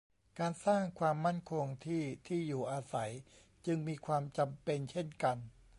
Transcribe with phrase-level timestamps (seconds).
[0.39, 3.11] การสร้างความมั่นคงที่ที่อยู่อาศัย
[3.65, 5.37] จึงมีความจำเป็นเช่นกัน